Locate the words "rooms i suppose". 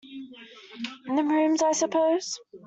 1.23-2.39